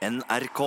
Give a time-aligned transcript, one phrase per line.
[0.00, 0.60] NRK.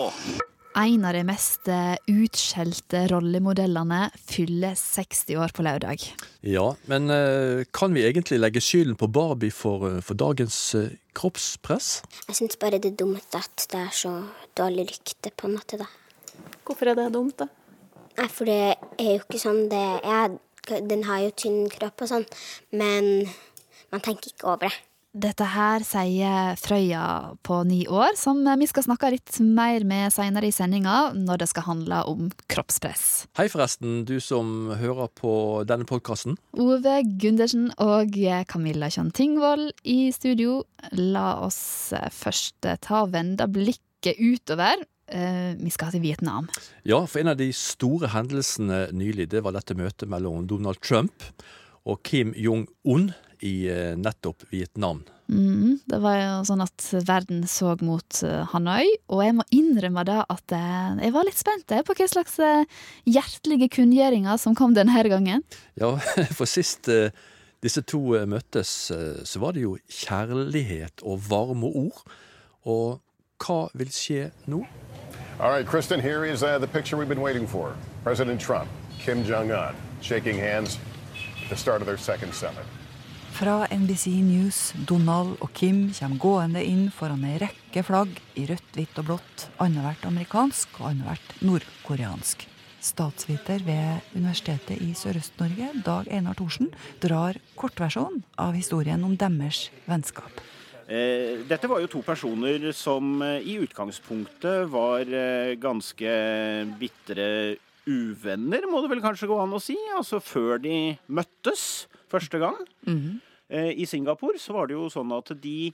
[0.75, 6.05] En av de mest eh, utskjelte rollemodellene fyller 60 år på lørdag.
[6.45, 10.59] Ja, men eh, kan vi egentlig legge skylden på Barbie for, eh, for dagens
[11.17, 11.89] kroppspress?
[12.27, 14.13] Jeg syns bare det er dumt at det er så
[14.57, 15.89] dårlig rykte, på en måte, da.
[16.61, 17.49] Hvorfor er det dumt, da?
[18.19, 18.59] Nei, for det
[19.01, 20.37] er jo ikke sånn det er.
[20.85, 22.29] Den har jo tynn kropp og sånn,
[22.69, 23.25] men
[23.89, 24.75] man tenker ikke over det.
[25.13, 30.47] Dette her sier Frøya på ni år, som vi skal snakke litt mer med seinere
[30.49, 33.27] i sendinga, når det skal handle om kroppspress.
[33.37, 35.33] Hei forresten, du som hører på
[35.69, 36.33] denne podkasten.
[36.57, 38.17] Ove Gundersen og
[38.49, 40.63] Camilla Kjønn Tingvold i studio.
[40.97, 44.81] La oss først ta og vende blikket utover.
[45.13, 46.49] Eh, Vi skal til Vietnam.
[46.89, 51.29] Ja, for en av de store hendelsene nylig, det var dette møtet mellom Donald Trump
[51.85, 53.11] og Kim Jong-un
[53.43, 55.03] i eh, nettopp Vietnam.
[55.27, 60.05] Mm, det var jo sånn at verden så mot eh, Hanoi, og jeg må innrømme
[60.07, 62.39] da at eh, jeg var litt spent på hva slags
[63.09, 65.43] hjertelige kunngjøringer som kom denne gangen.
[65.79, 65.95] Ja,
[66.37, 66.89] for sist
[67.63, 72.03] disse to møttes, så var det jo kjærlighet og varme ord.
[72.67, 72.99] Og
[73.43, 74.63] hva vil skje nå?
[75.39, 77.75] All right, Kristen, here is uh, the picture we've been waiting for.
[78.03, 80.77] President Trump, Kim Jong un shaking hands
[81.43, 82.65] at the start of their second summit.
[83.33, 88.67] Fra NBC News, Donald og Kim kommer gående inn foran ei rekke flagg i rødt,
[88.77, 92.45] hvitt og blått, annethvert amerikansk og annethvert nordkoreansk.
[92.83, 96.69] Statsviter ved Universitetet i Sørøst-Norge, Dag Einar Thorsen,
[97.01, 100.43] drar kortversjonen av historien om deres vennskap.
[100.85, 106.13] Eh, Dette var jo to personer som eh, i utgangspunktet var eh, ganske
[106.77, 107.27] bitre
[107.89, 109.79] uvenner, må det vel kanskje gå an å si.
[109.97, 112.57] Altså før de møttes første gang.
[113.49, 115.73] Eh, I Singapore så var det jo sånn at de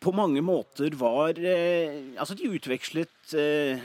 [0.00, 3.80] på mange måter var eh, Altså de utvekslet eh,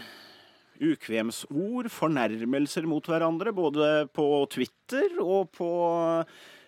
[0.82, 5.70] ukvemsord, fornærmelser mot hverandre, både på Twitter og på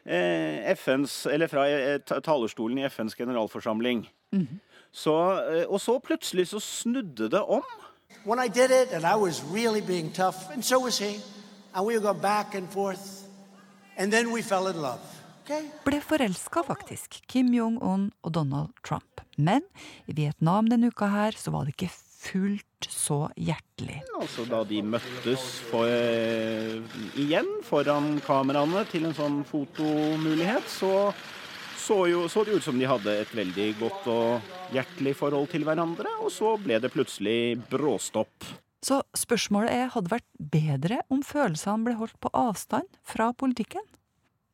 [0.04, 1.64] FNs Eller fra
[2.20, 4.04] talerstolen i FNs generalforsamling.
[4.94, 5.14] Så,
[5.50, 7.64] eh, og så plutselig så snudde det om.
[8.26, 11.20] when I did it, and I was really being tough, and so was he.
[11.74, 12.56] And we would go back
[15.44, 15.68] Okay?
[15.84, 19.22] Ble forelska, faktisk, Kim Jong-un og Donald Trump.
[19.36, 19.66] Men
[20.08, 21.92] i Vietnam denne uka her så var det ikke
[22.24, 24.00] fullt så hjertelig.
[24.16, 26.80] Altså da de møttes for, eh,
[27.20, 31.14] igjen foran kameraene til en sånn fotomulighet, så
[31.84, 35.66] så, jo, så det ut som de hadde et veldig godt og hjertelig forhold til
[35.68, 38.48] hverandre, og så ble det plutselig bråstopp.
[38.84, 43.86] Så spørsmålet er, hadde det vært bedre om følelsene ble holdt på avstand fra politikken?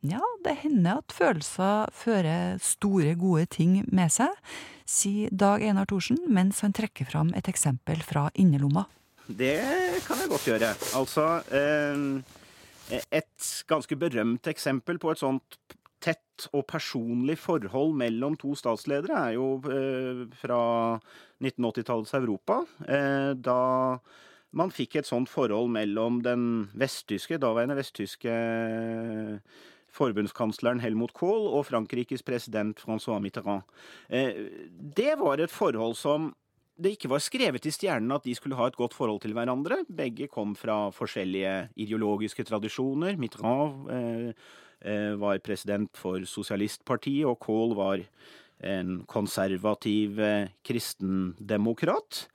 [0.06, 4.32] Ja, det hender at følelser fører store, gode ting med seg,
[4.88, 8.86] sier Dag Einar Thorsen mens han trekker fram et eksempel fra innerlomma.
[9.28, 9.58] Det
[10.06, 10.70] kan jeg godt gjøre.
[10.98, 15.60] Altså eh, Et ganske berømt eksempel på et sånt
[16.04, 20.62] tett og personlig forhold mellom to statsledere er jo eh, fra
[21.44, 22.62] 1980-tallets Europa.
[22.88, 23.60] Eh, da
[24.56, 26.46] man fikk et sånt forhold mellom den
[26.80, 28.34] vesttyske, daværende vesttyske
[29.94, 33.66] forbundskansleren Helmut Kohl og Frankrikes president Francois Mitterrand.
[34.10, 34.48] Eh,
[34.80, 36.32] det var et forhold som
[36.80, 39.82] det ikke var skrevet i stjernene at de skulle ha et godt forhold til hverandre.
[39.92, 43.20] Begge kom fra forskjellige ideologiske tradisjoner.
[43.20, 44.48] Mitterrand eh,
[45.20, 48.04] var president for Sosialistpartiet, og Kohl var
[48.60, 52.26] en konservativ eh, kristendemokrat.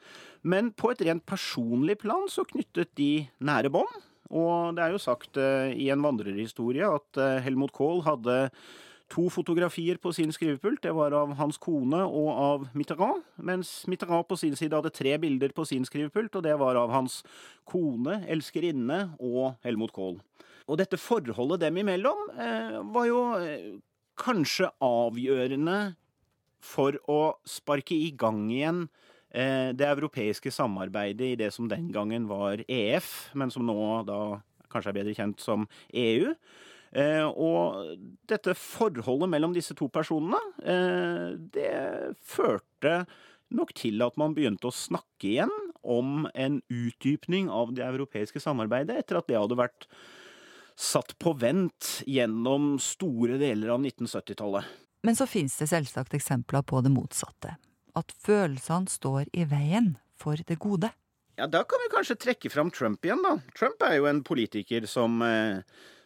[0.44, 4.00] Men på et rent personlig plan så knyttet de nære bånd.
[4.34, 8.48] Og det er jo sagt eh, i en vandrerhistorie at eh, Helmut Kohl hadde
[9.12, 10.82] to fotografier på sin skrivepult.
[10.82, 13.22] Det var av hans kone og av Mitterrand.
[13.36, 16.92] Mens Mitterrand på sin side hadde tre bilder på sin skrivepult, og det var av
[16.92, 17.20] hans
[17.68, 20.18] kone, elskerinne og Helmut Kohl.
[20.64, 23.74] Og dette forholdet dem imellom eh, var jo eh,
[24.20, 25.78] kanskje avgjørende
[26.64, 28.86] for å sparke i gang igjen
[29.28, 33.76] eh, det europeiske samarbeidet i det som den gangen var EF, men som nå
[34.08, 34.20] da
[34.72, 36.32] kanskje er bedre kjent som EU.
[36.94, 37.96] Og
[38.30, 40.38] dette forholdet mellom disse to personene,
[41.50, 41.72] det
[42.22, 42.92] førte
[43.54, 49.00] nok til at man begynte å snakke igjen om en utdypning av det europeiske samarbeidet,
[49.02, 49.88] etter at det hadde vært
[50.76, 54.64] satt på vent gjennom store deler av 1970-tallet.
[55.04, 57.56] Men så finnes det selvsagt eksempler på det motsatte.
[57.94, 60.90] At følelsene står i veien for det gode.
[61.36, 63.36] Ja, da kan vi kanskje trekke fram Trump igjen, da.
[63.58, 65.60] Trump er jo en politiker som, eh,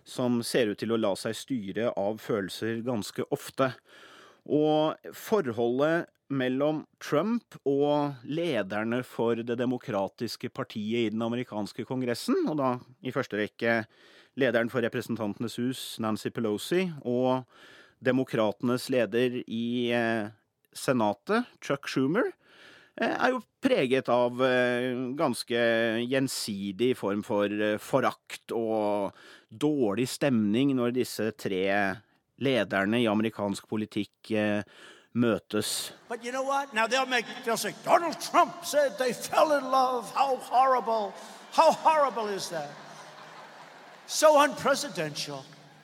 [0.04, 3.74] som ser ut til å la seg styre av følelser ganske ofte.
[4.48, 12.56] Og forholdet mellom Trump og lederne for det demokratiske partiet i den amerikanske kongressen, og
[12.60, 13.84] da i første rekke
[14.38, 17.44] lederen for Representantenes hus, Nancy Pelosi, og
[18.04, 20.28] demokratenes leder i eh,
[20.72, 22.30] Senatet, Chuck Schumer,
[23.00, 25.62] eh, er jo preget av eh, ganske
[26.04, 27.50] gjensidig form for
[27.82, 29.16] forakt og
[29.48, 31.64] dårlig stemning når disse tre
[32.38, 34.30] lederne i amerikansk politikk
[35.18, 35.90] møtes.
[36.06, 36.72] But you know what?
[36.72, 37.26] Now they'll make
[37.84, 40.12] Donald Trump said they fell in love.
[40.14, 41.12] How horrible!
[41.50, 42.70] How horrible is that?
[44.08, 44.32] So.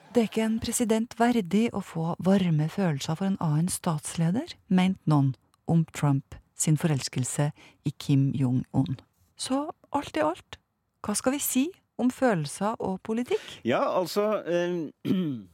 [0.09, 5.05] Det er ikke en president verdig å få varme følelser for en annen statsleder, mente
[5.05, 5.35] noen
[5.69, 7.51] om Trump sin forelskelse
[7.85, 8.97] i Kim Jong-un.
[9.37, 10.57] Så alt i alt,
[11.05, 11.65] hva skal vi si
[12.01, 13.45] om følelser og politikk?
[13.61, 14.89] Ja, altså eh,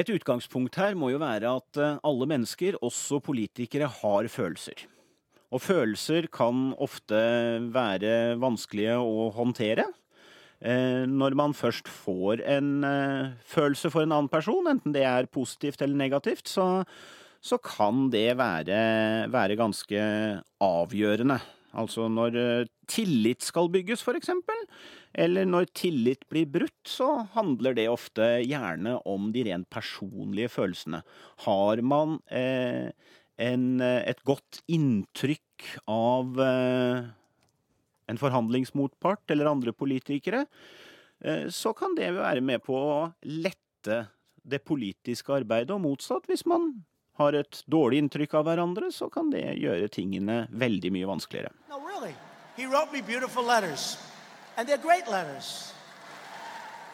[0.00, 4.86] Et utgangspunkt her må jo være at eh, alle mennesker, også politikere, har følelser.
[5.52, 7.18] Og følelser kan ofte
[7.74, 9.92] være vanskelige å håndtere.
[10.62, 15.30] Eh, når man først får en eh, følelse for en annen person, enten det er
[15.32, 16.84] positivt eller negativt, så,
[17.42, 18.78] så kan det være,
[19.32, 20.04] være ganske
[20.62, 21.40] avgjørende.
[21.72, 24.60] Altså når eh, tillit skal bygges, for eksempel,
[25.12, 31.02] eller når tillit blir brutt, så handler det ofte gjerne om de rent personlige følelsene.
[31.46, 32.92] Har man eh,
[33.42, 37.10] en, et godt inntrykk av eh,
[38.12, 40.46] en forhandlingsmotpart eller andre politikere,
[41.24, 44.04] eh, så kan det være med på å lette
[44.42, 46.26] det politiske arbeidet, og motsatt.
[46.30, 46.84] Hvis man
[47.20, 51.52] har et dårlig inntrykk av hverandre, så kan det gjøre tingene veldig mye vanskeligere.
[51.70, 52.14] No, really.
[52.56, 53.96] He wrote me beautiful letters,
[54.56, 55.72] and they're great letters.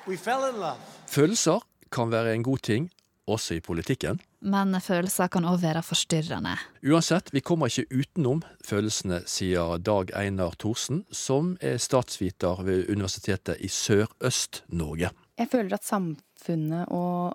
[0.06, 0.81] We fell in love.
[1.09, 2.91] Følelser kan være en god ting,
[3.29, 4.20] også i politikken.
[4.38, 6.55] Men følelser kan òg være forstyrrende.
[6.87, 13.58] Uansett, vi kommer ikke utenom følelsene, sier Dag Einar Thorsen, som er statsviter ved Universitetet
[13.58, 15.11] i Sørøst-Norge.
[15.38, 17.35] Jeg føler at samfunnet og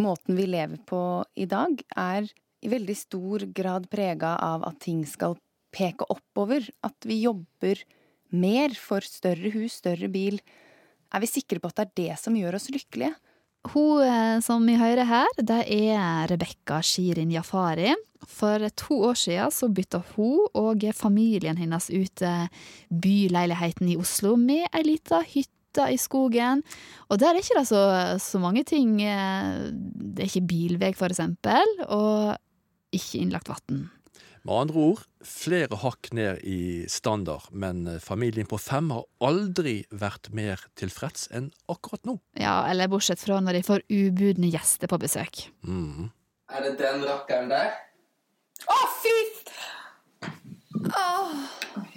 [0.00, 1.02] måten vi lever på
[1.36, 2.28] i dag, er
[2.64, 5.36] i veldig stor grad prega av at ting skal
[5.76, 6.64] peke oppover.
[6.86, 7.82] At vi jobber
[8.32, 10.40] mer for større hus, større bil.
[11.12, 13.12] Er vi sikre på at det er det som gjør oss lykkelige?
[13.72, 17.94] Hun eh, som vi hører her, det er Rebekka Shirin Jafari.
[18.26, 22.46] For to år siden så bytta hun og familien hennes ut eh,
[22.90, 26.62] byleiligheten i Oslo med ei lita hytte i skogen.
[27.10, 27.82] Og der er ikke det så,
[28.22, 29.00] så mange ting.
[29.02, 32.36] eh, Det er ikke bilvei, for eksempel, og
[32.96, 33.86] ikke innlagt vann.
[34.46, 40.30] Med andre ord, flere hakk ned i standard, men familien på fem har aldri vært
[40.30, 42.14] mer tilfreds enn akkurat nå.
[42.38, 45.48] Ja, eller bortsett fra når de får ubudne gjester på besøk.
[45.66, 46.12] Mm.
[46.54, 47.74] Er det den rakkeren der?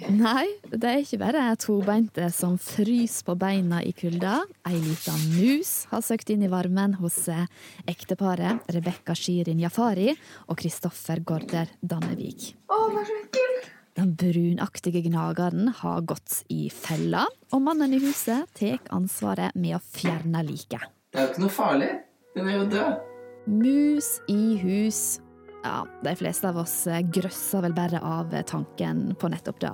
[0.08, 4.38] Nei, det er ikke bare tobeinte som fryser på beina i kulda.
[4.68, 7.44] Ei lita mus har søkt inn i varmen hos eh,
[7.90, 10.08] ekteparet Rebekka Shirin Jafari
[10.46, 12.54] og Kristoffer Gaarder Dannevik.
[13.98, 19.84] Den brunaktige gnageren har gått i fella, og mannen i huset tar ansvaret med å
[19.84, 20.86] fjerne liket.
[21.10, 21.90] Det er jo ikke noe farlig.
[22.36, 23.08] Den er jo død.
[23.50, 25.18] Mus i hus.
[25.60, 26.74] Ja, de fleste av oss
[27.12, 29.72] grøsser vel bare av tanken på nettopp det.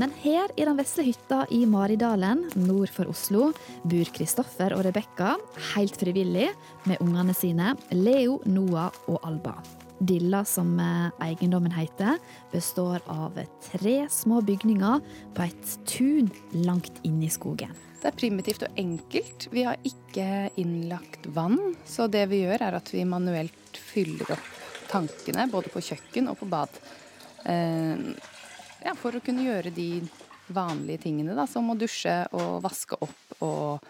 [0.00, 3.50] Men her i den vesle hytta i Maridalen, nord for Oslo,
[3.84, 5.34] bor Kristoffer og Rebekka
[5.74, 6.48] helt frivillig
[6.88, 9.58] med ungene sine, Leo, Noah og Alba.
[10.00, 12.16] Dilla, som eh, eiendommen heter,
[12.52, 13.36] består av
[13.70, 15.04] tre små bygninger
[15.36, 16.32] på et tun
[16.64, 17.72] langt inne i skogen.
[18.00, 19.48] Det er primitivt og enkelt.
[19.52, 24.55] Vi har ikke innlagt vann, så det vi gjør er at vi manuelt fyller opp
[24.90, 26.80] tankene både på kjøkken og på bad.
[27.46, 28.08] Eh,
[28.86, 29.90] ja, for å kunne gjøre de
[30.54, 33.86] vanlige tingene, da, som å dusje og vaske opp og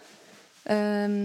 [0.65, 1.17] eh,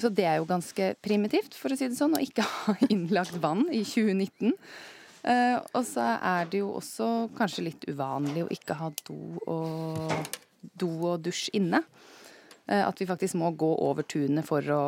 [0.00, 3.36] Så det er jo ganske primitivt, for å si det sånn, å ikke ha innlagt
[3.42, 4.54] vann i 2019.
[5.28, 9.18] Eh, og så er det jo også kanskje litt uvanlig å ikke ha do
[9.50, 11.82] og, do og dusj inne.
[12.68, 14.84] Eh, at vi faktisk må gå over tunet for å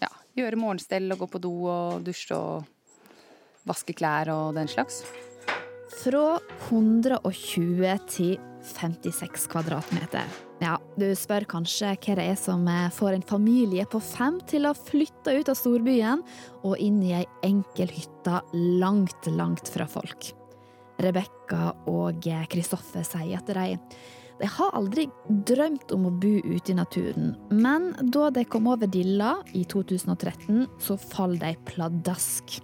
[0.00, 2.70] ja, gjøre morgenstell og gå på do og dusje og
[3.68, 5.02] vaske klær og den slags.
[6.02, 6.38] Fra
[6.70, 10.26] 120 til 56 kvadratmeter.
[10.62, 14.76] Ja, du spør kanskje hva det er som får en familie på fem til å
[14.78, 16.22] flytte ut av storbyen
[16.62, 20.30] og inn i ei enkel hytte langt, langt fra folk.
[21.02, 23.78] Rebekka og Kristoffer sier at de,
[24.38, 25.08] de har aldri
[25.50, 30.68] drømt om å bo ute i naturen, men da de kom over Dilla i 2013,
[30.78, 32.60] så falt de pladask.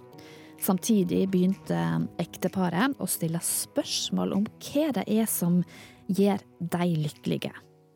[0.59, 1.79] Samtidig begynte
[2.19, 5.61] ekteparet å stille spørsmål om hva det er som
[6.11, 7.53] gjør de lykkelige.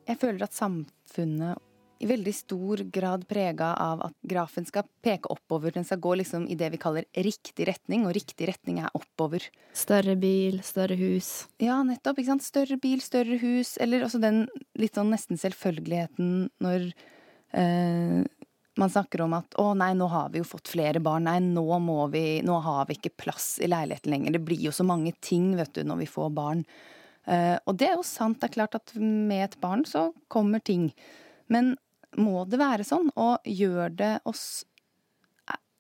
[0.08, 1.60] Jeg føler at samfunnet
[2.04, 5.72] i veldig stor grad prega av at grafen skal peke oppover.
[5.72, 9.46] Den skal gå liksom i det vi kaller riktig retning, og riktig retning er oppover.
[9.78, 11.46] Større bil, større hus.
[11.64, 12.20] Ja, nettopp.
[12.20, 12.48] ikke sant?
[12.48, 13.78] Større bil, større hus.
[13.84, 14.46] Eller også den
[14.80, 16.90] litt sånn nesten selvfølgeligheten når
[17.56, 18.24] eh,
[18.80, 21.66] man snakker om at å nei, nå har vi jo fått flere barn, nei, nå
[21.84, 24.36] må vi, nå har vi ikke plass i leiligheten lenger.
[24.36, 26.64] Det blir jo så mange ting, vet du, når vi får barn.
[27.28, 30.64] Uh, og det er jo sant, det er klart at med et barn så kommer
[30.64, 30.90] ting.
[31.54, 31.76] Men
[32.20, 33.12] må det være sånn?
[33.18, 34.66] Og gjør det oss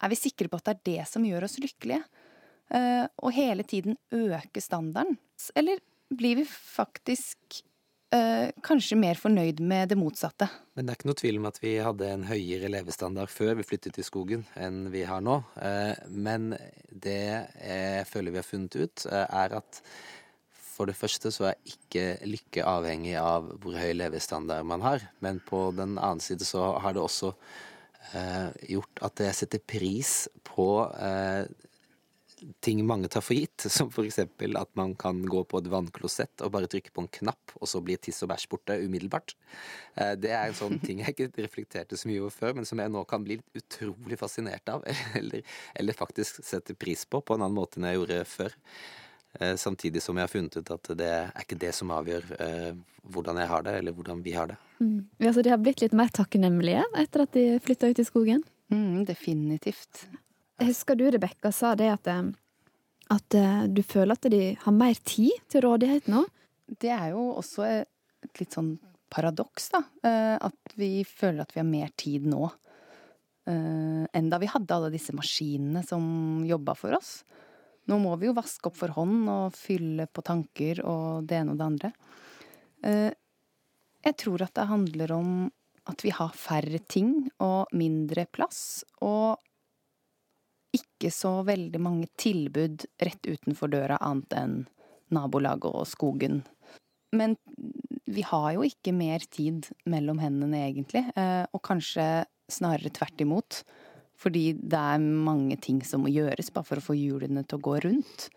[0.04, 2.02] Er vi sikre på at det er det som gjør oss lykkelige?
[2.74, 5.16] Uh, og hele tiden øke standarden?
[5.56, 5.80] Eller
[6.14, 7.62] blir vi faktisk
[8.14, 10.48] uh, kanskje mer fornøyd med det motsatte?
[10.78, 13.68] Men det er ikke noe tvil om at vi hadde en høyere levestandard før vi
[13.68, 15.42] flyttet til skogen enn vi har nå.
[15.58, 16.54] Uh, men
[16.90, 19.82] det jeg føler vi har funnet ut, er at
[20.74, 25.42] for det første så er ikke lykke avhengig av hvor høy levestandard man har, men
[25.46, 27.34] på den annen side så har det også
[28.18, 30.14] eh, gjort at jeg setter pris
[30.48, 30.68] på
[30.98, 31.46] eh,
[32.64, 34.20] ting mange tar for gitt, som f.eks.
[34.24, 37.82] at man kan gå på et vannklosett og bare trykke på en knapp, og så
[37.84, 39.36] blir tiss og bæsj borte umiddelbart.
[39.96, 42.82] Eh, det er en sånn ting jeg ikke reflekterte så mye over før, men som
[42.82, 44.86] jeg nå kan bli utrolig fascinert av,
[45.20, 45.46] eller,
[45.76, 48.58] eller faktisk sette pris på på en annen måte enn jeg gjorde før.
[49.40, 52.74] Eh, samtidig som jeg har funnet ut at det er ikke det som avgjør eh,
[53.14, 54.58] hvordan jeg har det, eller hvordan vi har det.
[54.80, 55.00] Mm.
[55.24, 58.44] Ja, så de har blitt litt mer takknemlige etter at de flytta ut i skogen?
[58.74, 60.06] Mm, definitivt.
[60.62, 62.30] Husker du Rebekka sa det at, eh,
[63.10, 63.38] at
[63.74, 66.24] du føler at de har mer tid til rådighet nå?
[66.68, 68.76] Det er jo også et litt sånn
[69.14, 69.82] paradoks, da.
[70.42, 72.48] At vi føler at vi har mer tid nå
[73.46, 77.12] enn da vi hadde alle disse maskinene som jobba for oss.
[77.92, 81.54] Nå må vi jo vaske opp for hånd og fylle på tanker og det ene
[81.54, 81.92] og det andre.
[82.84, 83.12] Eh,
[84.04, 85.34] jeg tror at det handler om
[85.92, 87.12] at vi har færre ting
[87.44, 89.40] og mindre plass, og
[90.74, 94.58] ikke så veldig mange tilbud rett utenfor døra annet enn
[95.14, 96.42] nabolaget og skogen.
[97.14, 97.36] Men
[98.10, 103.62] vi har jo ikke mer tid mellom hendene, egentlig, eh, og kanskje snarere tvert imot.
[104.20, 107.66] Fordi det er mange ting som må gjøres bare for å få hjulene til å
[107.66, 108.28] gå rundt.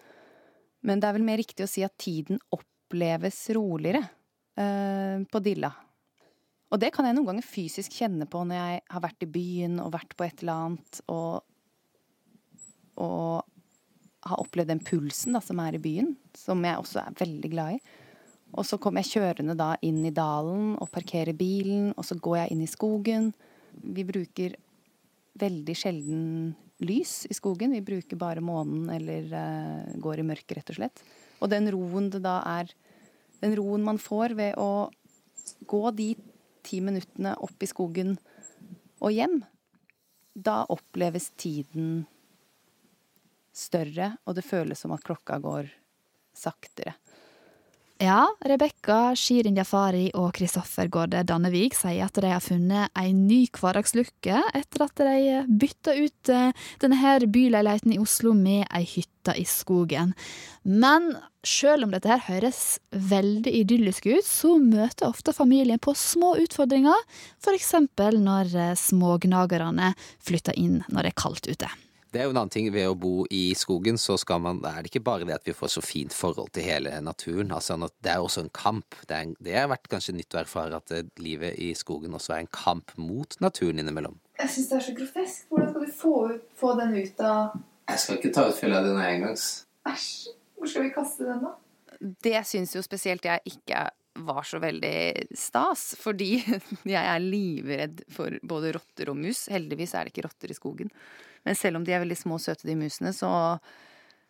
[0.86, 4.02] Men det er vel mer riktig å si at tiden oppleves roligere
[4.58, 5.72] eh, på Dilla.
[6.72, 9.78] Og det kan jeg noen ganger fysisk kjenne på når jeg har vært i byen
[9.82, 11.45] og vært på et eller annet og,
[12.96, 13.44] og
[14.26, 17.76] har opplevd den pulsen da, som er i byen, som jeg også er veldig glad
[17.76, 17.80] i.
[18.56, 22.40] Og så kommer jeg kjørende da inn i dalen og parkerer bilen, og så går
[22.40, 23.32] jeg inn i skogen.
[23.82, 24.56] Vi bruker
[25.36, 26.22] veldig sjelden
[26.84, 27.74] lys i skogen.
[27.76, 31.02] Vi bruker bare månen eller uh, går i mørket, rett og slett.
[31.40, 32.72] Og den roen det da er
[33.36, 34.88] Den roen man får ved å
[35.68, 36.14] gå de
[36.64, 38.14] ti minuttene opp i skogen
[38.96, 39.42] og hjem,
[40.32, 42.06] da oppleves tiden
[43.56, 45.70] større, og det føles som at klokka går
[46.36, 46.96] saktere.
[47.96, 53.46] Ja, Rebekka Shirin Jafari og Kristoffer Gårde Dannevik sier at de har funnet en ny
[53.56, 59.32] hverdagslykke etter at de bytta ut eh, denne her byleiligheten i Oslo med ei hytte
[59.40, 60.12] i skogen.
[60.68, 66.34] Men selv om dette her høres veldig idyllisk ut, så møter ofte familien på små
[66.44, 67.00] utfordringer,
[67.40, 67.72] f.eks.
[67.96, 71.72] når eh, smågnagerne flytter inn når det er kaldt ute.
[72.16, 72.70] Det er jo en annen ting.
[72.72, 75.52] Ved å bo i skogen, så skal man, er det ikke bare det at vi
[75.56, 77.52] får så fint forhold til hele naturen.
[77.52, 78.96] Altså, det er også en kamp.
[79.02, 82.32] Det, er, det har vært kanskje nytt å erfare at eh, livet i skogen også
[82.32, 84.16] er en kamp mot naturen innimellom.
[84.40, 85.44] Jeg syns det er så grotesk.
[85.50, 86.14] Hvordan skal du få,
[86.56, 87.60] få den ut av
[87.92, 89.46] Jeg skal ikke ta ut fylla di nå engangs.
[89.92, 90.08] Æsj.
[90.56, 91.52] Hvor skal vi kaste den, da?
[92.24, 93.84] Det syns jo spesielt jeg ikke
[94.24, 96.38] var så veldig stas, fordi
[96.96, 99.46] jeg er livredd for både rotter og mus.
[99.52, 100.92] Heldigvis er det ikke rotter i skogen.
[101.46, 103.30] Men selv om de er veldig små og søte, de musene, så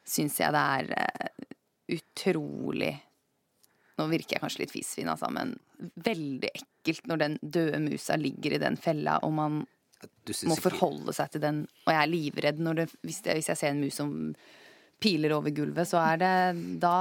[0.06, 1.52] syns jeg det er uh,
[1.96, 2.94] utrolig
[3.96, 5.54] Nå virker jeg kanskje litt fisfin, altså, men
[6.04, 9.54] veldig ekkelt når den døde musa ligger i den fella, og man
[10.44, 11.62] må forholde seg til den.
[11.87, 14.11] Og jeg er livredd når det, hvis, jeg, hvis jeg ser en mus som
[15.00, 16.35] piler over gulvet, så er det
[16.82, 16.99] Da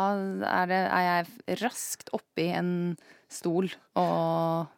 [0.48, 2.72] er, det, er jeg raskt oppi en
[3.32, 3.68] stol
[4.00, 4.72] og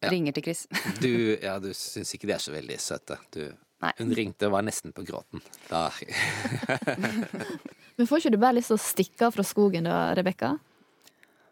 [0.00, 0.08] ja.
[0.08, 0.64] ringer til Chris.
[1.02, 1.12] du,
[1.46, 3.20] ja, du syns ikke de er så veldig søte.
[3.36, 3.44] Du
[3.82, 3.92] Nei.
[3.98, 5.42] Hun ringte og var nesten på gråten.
[5.66, 5.88] Da
[7.96, 10.54] Men får ikke du bare lyst til å stikke av fra skogen da, Rebekka?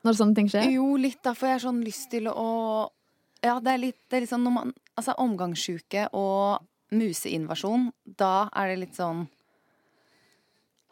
[0.07, 0.71] Når sånne ting skjer?
[0.77, 1.35] Jo, litt, da.
[1.37, 2.47] får jeg sånn lyst til å
[3.45, 8.51] Ja, det er litt, det er litt sånn når man Altså, omgangssjuke og museinvasjon, da
[8.59, 9.27] er det litt sånn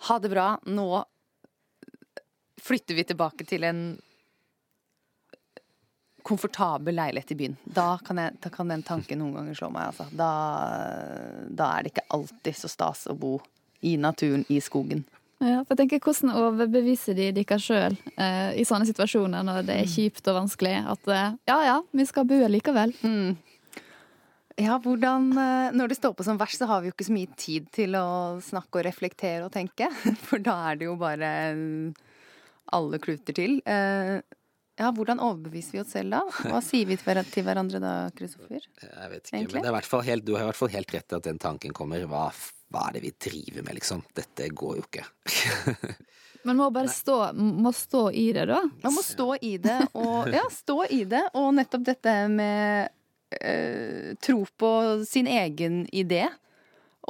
[0.09, 0.89] Ha det bra, nå
[2.63, 3.83] flytter vi tilbake til en
[6.29, 7.57] komfortabel leilighet i byen.
[7.65, 10.07] Da kan, jeg, da kan den tanken noen ganger slå meg, altså.
[10.13, 10.29] Da,
[11.49, 13.39] da er det ikke alltid så stas å bo
[13.87, 15.05] i naturen, i skogen.
[15.39, 19.77] Ja, for jeg tenker, Hvordan overbeviser de dere sjøl eh, i sånne situasjoner når det
[19.77, 19.93] er Mm.
[19.93, 22.91] kjipt og vanskelig, at eh, ja ja, vi skal bo likevel?
[23.07, 23.37] Mm.
[24.59, 27.15] Ja, hvordan eh, Når det står på som verst, så har vi jo ikke så
[27.15, 29.87] mye tid til å snakke og reflektere og tenke.
[30.27, 32.03] For da er det jo bare eh,
[32.75, 33.61] alle kluter til.
[34.79, 36.21] Ja, hvordan overbeviser vi oss selv da?
[36.47, 38.63] Hva sier vi til hverandre da, Kristoffer?
[38.63, 39.57] Jeg vet ikke, Egentlig?
[39.57, 41.27] men det er hvert fall helt, du har i hvert fall helt rett i at
[41.27, 42.05] den tanken kommer.
[42.07, 42.29] Hva,
[42.71, 44.05] hva er det vi driver med, liksom?
[44.15, 45.09] Dette går jo ikke.
[46.47, 48.61] Man må bare stå, må stå i det, da.
[48.85, 51.25] Man må stå i det, og ja, stå i det.
[51.37, 52.95] Og nettopp dette med
[53.43, 54.71] øh, tro på
[55.09, 56.29] sin egen idé.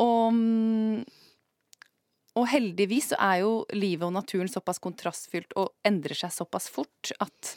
[0.00, 1.04] Og, mm,
[2.38, 7.12] og heldigvis så er jo livet og naturen såpass kontrastfylt og endrer seg såpass fort
[7.18, 7.54] at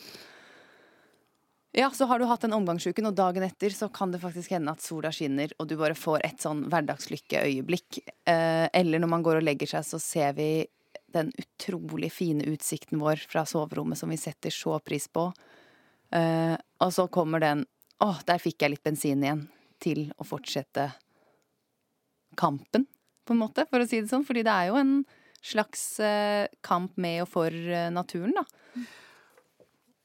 [1.71, 4.73] ja, så har du hatt den omgangsuken, og dagen etter så kan det faktisk hende
[4.75, 8.01] at sola skinner, og du bare får et sånn hverdagslykkeøyeblikk.
[8.27, 10.49] Eh, eller når man går og legger seg, så ser vi
[11.15, 15.29] den utrolig fine utsikten vår fra soverommet som vi setter så pris på.
[16.11, 17.65] Eh, og så kommer den
[18.01, 19.43] Å, der fikk jeg litt bensin igjen.
[19.81, 20.87] Til å fortsette
[22.37, 22.87] kampen,
[23.25, 24.25] på en måte, for å si det sånn.
[24.27, 24.95] Fordi det er jo en
[25.41, 28.45] slags eh, kamp med og for eh, naturen, da.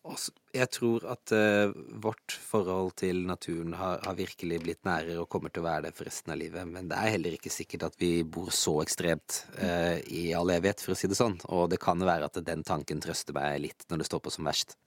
[0.07, 5.29] Altså, Jeg tror at eh, vårt forhold til naturen har, har virkelig blitt nærere og
[5.33, 6.65] kommer til å være det for resten av livet.
[6.71, 10.81] Men det er heller ikke sikkert at vi bor så ekstremt eh, i all evighet,
[10.85, 11.37] for å si det sånn.
[11.53, 14.49] Og det kan være at den tanken trøster meg litt når det står på som
[14.49, 14.79] verst.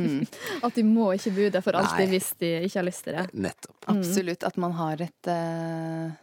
[0.66, 2.14] At de må ikke bo der for alltid Nei.
[2.14, 3.26] hvis de ikke har lyst til det.
[3.48, 3.76] Nettopp.
[3.92, 4.46] Absolutt.
[4.48, 6.16] At man har et eh,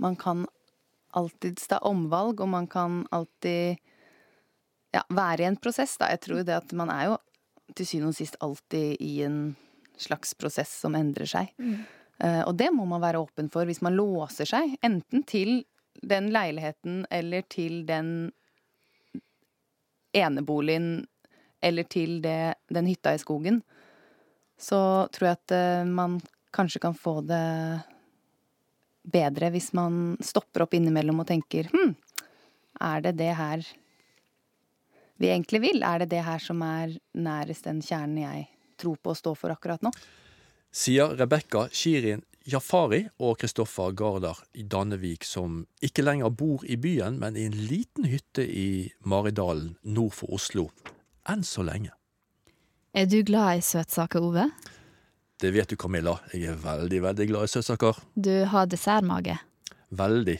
[0.00, 0.46] Man kan
[1.16, 3.80] alltids ta omvalg, og man kan alltid
[4.94, 6.10] ja, være i en prosess, da.
[6.14, 7.16] Jeg tror det at man er jo
[7.78, 9.40] til syvende og sist alltid i en
[10.00, 11.52] slags prosess som endrer seg.
[12.20, 15.62] Eh, og det må man være åpen for hvis man låser seg, enten til
[16.00, 18.30] den leiligheten eller til den
[20.16, 21.06] eneboligen
[21.62, 23.60] eller til det, den hytta i skogen.
[24.60, 24.80] Så
[25.12, 26.18] tror jeg at uh, man
[26.52, 27.44] kanskje kan få det
[29.02, 31.94] bedre hvis man stopper opp innimellom og tenker hm,
[32.80, 33.66] er det det her
[35.20, 35.82] vi egentlig vil?
[35.84, 38.46] Er det det her som er nærest den kjernen jeg
[38.80, 39.92] tror på å stå for akkurat nå?
[40.72, 47.18] Sier Rebekka Shirin Jafari og Kristoffer Gardar i Dannevik, som ikke lenger bor i byen,
[47.20, 50.70] men i en liten hytte i Maridalen nord for Oslo.
[51.28, 51.92] Enn så lenge.
[52.96, 54.48] Er du glad i søtsaker, Ove?
[55.40, 56.18] Det vet du, Camilla.
[56.34, 57.96] Jeg er veldig, veldig glad i søtsaker.
[58.12, 59.38] Du har dessertmage.
[59.90, 60.36] Veldig.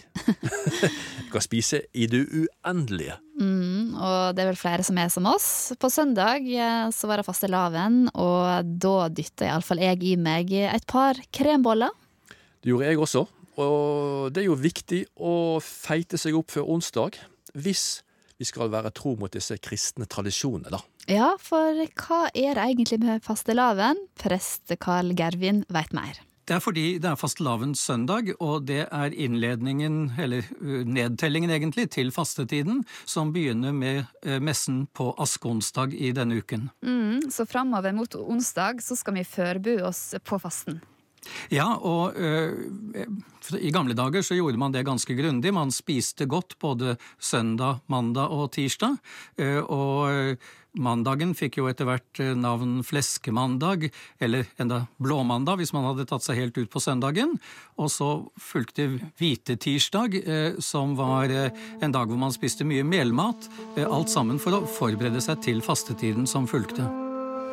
[1.31, 3.17] Jeg kan spise i det uendelige.
[3.41, 5.49] Mm, og det er vel flere som er som oss.
[5.81, 10.87] På søndag eh, så var det fastelavn, og da dytta iallfall jeg i meg et
[10.91, 11.95] par kremboller.
[12.61, 13.25] Det gjorde jeg også.
[13.61, 15.35] Og det er jo viktig å
[15.65, 17.19] feite seg opp før onsdag,
[17.57, 18.03] hvis
[18.41, 20.81] vi skal være tro mot disse kristne tradisjonene, da.
[21.11, 24.01] Ja, for hva er det egentlig med fastelavn?
[24.21, 26.23] Prest Carl Gervin veit mer.
[26.51, 31.85] Det er fordi det er fastelavns søndag, og det er innledningen, eller uh, nedtellingen egentlig,
[31.95, 36.67] til fastetiden, som begynner med uh, messen på askeonsdag i denne uken.
[36.83, 40.81] Mm, så framover mot onsdag så skal vi forberede oss på fasten.
[41.51, 42.55] Ja, og øh,
[43.59, 45.53] i gamle dager så gjorde man det ganske grundig.
[45.55, 48.97] Man spiste godt både søndag, mandag og tirsdag.
[49.39, 50.37] Øh, og øh,
[50.79, 53.91] mandagen fikk jo etter hvert navn fleskemandag,
[54.21, 57.37] eller enda blåmandag hvis man hadde tatt seg helt ut på søndagen.
[57.81, 63.51] Og så fulgte hvitetirsdag, øh, som var en dag hvor man spiste mye melmat.
[63.81, 67.10] alt sammen for å forberede seg til fastetiden som fulgte.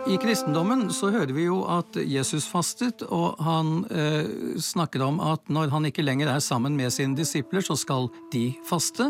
[0.07, 4.29] I kristendommen så hører vi jo at Jesus fastet, og han eh,
[4.63, 8.45] snakket om at når han ikke lenger er sammen med sine disipler, så skal de
[8.69, 9.09] faste.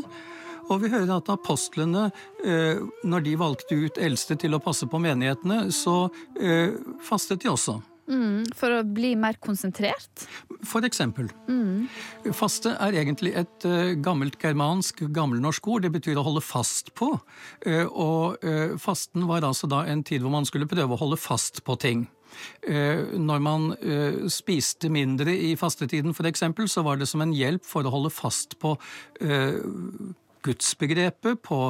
[0.73, 2.07] Og vi hører at apostlene,
[2.41, 6.07] eh, når de valgte ut eldste til å passe på menighetene, så
[6.41, 6.73] eh,
[7.05, 7.77] fastet de også.
[8.07, 10.23] Mm, for å bli mer konsentrert.
[10.65, 11.27] For eksempel.
[11.51, 11.87] Mm.
[12.35, 15.83] Faste er egentlig et uh, gammelt germansk, gammelnorsk ord.
[15.83, 17.11] Det betyr å holde fast på.
[17.65, 21.19] Uh, og uh, fasten var altså da en tid hvor man skulle prøve å holde
[21.19, 22.07] fast på ting.
[22.67, 23.69] Når man
[24.29, 28.57] spiste mindre i fastetiden f.eks., så var det som en hjelp for å holde fast
[28.61, 28.75] på
[30.45, 31.61] gudsbegrepet, på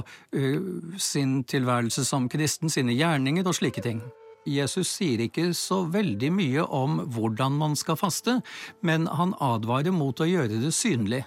[0.99, 4.01] sin tilværelse som kristen, sine gjerninger og slike ting.
[4.47, 8.39] Jesus sier ikke så veldig mye om hvordan man skal faste,
[8.81, 11.25] men han advarer mot å gjøre det synlig.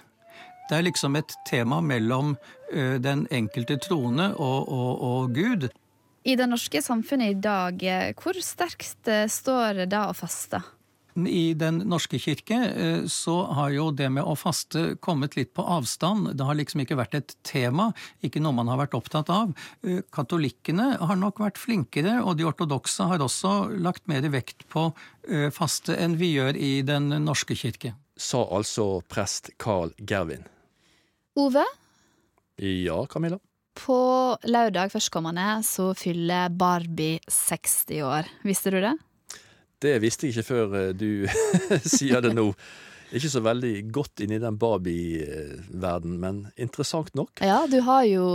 [0.69, 2.35] Det er liksom et tema mellom
[2.71, 5.69] eh, den enkelte troende og, og, og Gud.
[6.23, 10.61] I det norske samfunnet i dag, eh, hvor sterkt eh, står det å faste?
[11.15, 15.65] I Den norske kirke eh, så har jo det med å faste kommet litt på
[15.65, 16.31] avstand.
[16.39, 17.89] Det har liksom ikke vært et tema,
[18.23, 19.51] ikke noe man har vært opptatt av.
[19.83, 24.87] Eh, Katolikkene har nok vært flinkere, og de ortodokse har også lagt mer vekt på
[25.27, 27.95] eh, faste enn vi gjør i Den norske kirke.
[28.15, 30.47] Sa altså prest Carl Gervin.
[31.39, 31.63] Ove,
[32.61, 33.39] Ja, Camilla?
[33.81, 33.95] på
[34.43, 38.27] lørdag førstkommende så fyller Barbie 60 år.
[38.43, 38.91] Visste du det?
[39.81, 41.27] Det visste jeg ikke før eh, du
[41.97, 42.51] sier det nå.
[43.11, 47.41] Ikke så veldig godt inn i den Barbie-verden, men interessant nok.
[47.43, 48.27] Ja, du har jo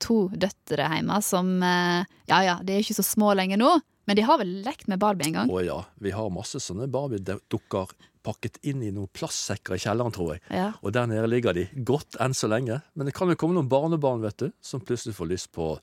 [0.00, 3.74] to døtre hjemme som eh, Ja ja, de er ikke så små lenger nå,
[4.08, 5.52] men de har vel lekt med Barbie en gang?
[5.52, 10.34] Å ja, vi har masse sånne Barbie-dukker pakket inn i noen plastsekker i kjelleren, tror
[10.34, 10.42] jeg.
[10.48, 10.70] Ja.
[10.80, 12.80] Og der nede ligger de, godt enn så lenge.
[12.96, 15.74] Men det kan jo komme noen barnebarn, vet du, som plutselig får lyst på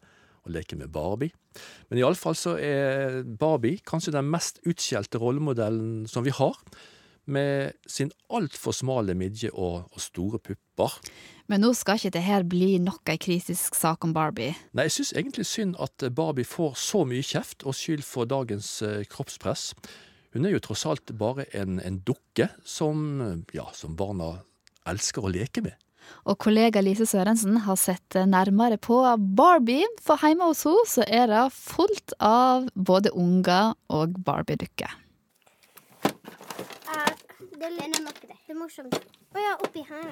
[0.46, 1.34] å leke med Barbie.
[1.90, 6.58] Men iallfall så er Barbie kanskje den mest utskjelte rollemodellen som vi har.
[7.32, 10.96] Med sin altfor smale midje og, og store pupper.
[11.52, 14.56] Men nå skal ikke dette bli nok ei kritisk sak om Barbie.
[14.74, 18.80] Nei, jeg syns egentlig synd at Barbie får så mye kjeft og skyld for dagens
[18.88, 19.70] eh, kroppspress.
[20.34, 23.22] Hun er jo tross alt bare en, en dukke som,
[23.54, 24.38] ja, som barna
[24.90, 25.76] elsker å leke med.
[26.26, 31.32] Og kollega Lise Sørensen har sett nærmere på Barbie, for hjemme hos henne så er
[31.32, 34.98] det fullt av både unger og Barbie-dukker.
[37.62, 38.36] Det er nok det.
[38.48, 38.96] Det er morsomt.
[39.32, 40.08] Å ja, oppi her.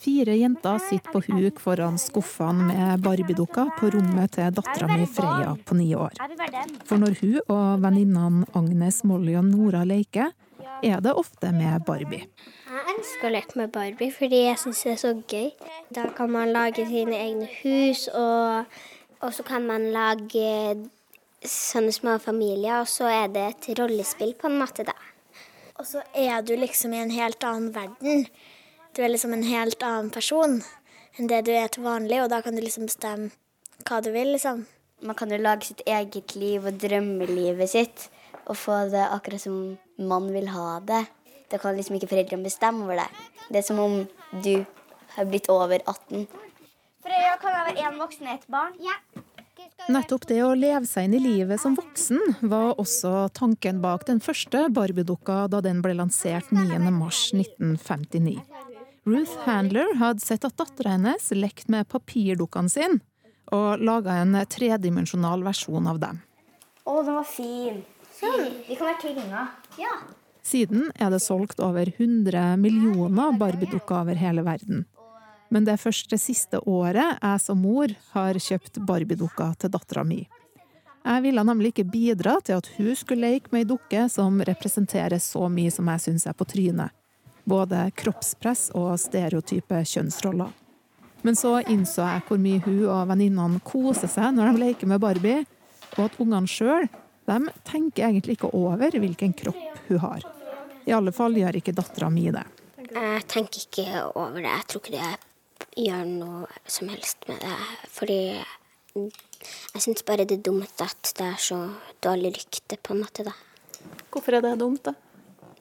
[0.00, 5.52] Fire jenter sitter på huk foran skuffene med Barbie-dukker på rommet til dattera mi Freya
[5.68, 6.16] på ni år.
[6.88, 10.32] For når hun og venninnene Agnes, Molly og Nora leker,
[10.82, 12.26] er det ofte med Barbie.
[12.70, 15.50] Jeg elsker å leke med Barbie fordi jeg syns det er så gøy.
[15.94, 18.70] Da kan man lage sine egne hus, og,
[19.20, 20.48] og så kan man lage
[21.46, 24.96] sånne små familier, og så er det et rollespill på en måte, da.
[25.80, 28.26] Og så er du liksom i en helt annen verden.
[28.92, 30.60] Du er liksom en helt annen person
[31.18, 33.30] enn det du er til vanlig, og da kan du liksom bestemme
[33.88, 34.66] hva du vil, liksom.
[35.00, 38.10] Man kan jo lage sitt eget liv og drømmelivet sitt,
[38.50, 39.56] og få det akkurat som
[40.10, 41.04] man vil ha det.
[41.50, 43.24] Da kan liksom ikke foreldrene bestemme over deg.
[43.50, 44.00] Det er som om
[44.44, 44.54] du
[45.16, 46.26] har blitt over 18.
[47.00, 48.76] Freya, kan jeg være én voksen og ett barn?
[48.82, 48.96] Ja.
[49.90, 54.20] Nettopp det å leve seg inn i livet som voksen var også tanken bak den
[54.22, 58.38] første Barbie-dukka da den ble lansert 9.3.1959.
[59.08, 63.00] Ruth Handler hadde sett at dattera hennes lekte med papirdukkene sine,
[63.50, 66.20] og laga en tredimensjonal versjon av dem.
[66.84, 67.80] Å, den var fin.
[68.20, 68.48] Sånn.
[68.68, 69.52] Vi kan være tvillinger.
[69.80, 69.94] Ja.
[70.44, 74.84] Siden er det solgt over 100 millioner Barbie-dukker over hele verden.
[75.50, 80.04] Men det er først det siste året jeg som mor har kjøpt Barbie-dukker til dattera
[80.06, 80.22] mi.
[81.00, 85.20] Jeg ville nemlig ikke bidra til at hun skulle leke med ei dukke som representerer
[85.22, 86.92] så mye som jeg syns er på trynet.
[87.48, 90.52] Både kroppspress og stereotype kjønnsroller.
[91.24, 95.00] Men så innså jeg hvor mye hun og venninnene koser seg når de leker med
[95.02, 95.44] Barbie,
[95.96, 96.86] og at ungene sjøl
[97.68, 100.24] tenker egentlig ikke over hvilken kropp hun har.
[100.88, 102.46] I alle fall gjør ikke dattera mi det.
[102.90, 104.48] Jeg tenker ikke over det.
[104.48, 107.58] Jeg tror ikke det gjør noe som helst med det.
[107.92, 108.18] Fordi
[108.96, 111.60] jeg syns bare det er dumt at det er så
[112.02, 113.36] dårlig rykte, på en måte, da.
[114.10, 114.96] Hvorfor er det dumt, da?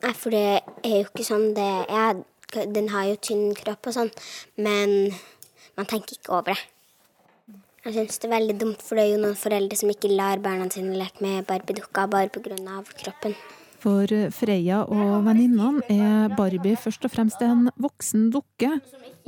[0.03, 0.43] Nei, for det
[0.87, 2.23] er jo ikke sånn det er.
[2.73, 4.09] Den har jo tynn kropp og sånn,
[4.57, 5.11] men
[5.77, 6.61] man tenker ikke over det.
[7.85, 10.41] Jeg syns det er veldig dumt, for det er jo noen foreldre som ikke lar
[10.43, 12.83] barna sine leke med Barbie-dukka bare pga.
[13.03, 13.35] kroppen.
[13.79, 18.81] For Freya og venninnene er Barbie først og fremst en voksen dukke.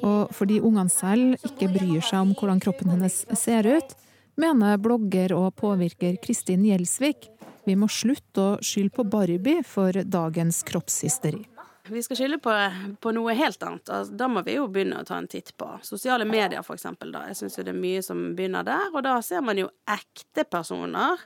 [0.03, 3.95] Og fordi ungene selv ikke bryr seg om hvordan kroppen hennes ser ut,
[4.35, 7.29] mener blogger og påvirker Kristin Gjelsvik
[7.65, 11.43] vi må slutte å skylde på Barbie for dagens kroppshysteri.
[11.87, 12.53] Vi skal skylde på,
[13.01, 13.89] på, noe helt annet.
[13.89, 17.11] Altså, da må vi jo begynne å ta en titt på sosiale medier, for eksempel.
[17.13, 17.23] Da.
[17.31, 20.45] Jeg syns jo det er mye som begynner der, og da ser man jo ekte
[20.45, 21.21] personer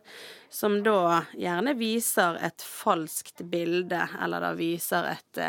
[0.56, 5.42] som da gjerne viser et falskt bilde, eller da viser et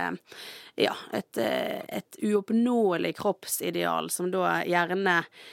[0.76, 5.46] ja, et, et uoppnåelig kroppsideal som da gjerne eh,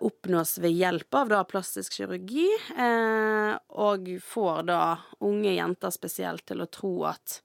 [0.00, 2.46] oppnås ved hjelp av da plastisk kirurgi,
[2.78, 4.80] eh, og får da
[5.26, 7.40] unge jenter spesielt til å tro at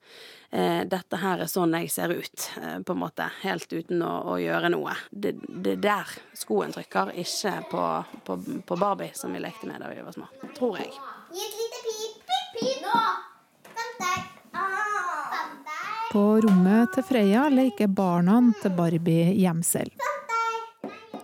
[0.50, 2.46] eh, dette her er sånn jeg ser ut,
[2.86, 4.94] på en måte, helt uten å, å gjøre noe.
[5.10, 7.86] Det, det der skoen trykker, ikke på,
[8.26, 10.30] på, på Barbie, som vi lekte med da vi var små.
[10.58, 10.94] Tror jeg.
[11.34, 12.86] Gi et lite pip, pip, pip.
[12.86, 13.00] Nå!
[13.70, 14.28] Vent der.
[16.10, 19.92] På rommet til Freya leker barna til Barbie gjemsel.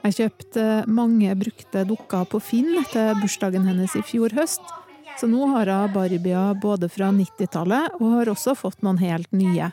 [0.07, 4.62] Jeg kjøpte mange brukte dukker på Finn til bursdagen hennes i fjor høst,
[5.19, 9.73] så nå har hun Barbier både fra 90-tallet og har også fått noen helt nye.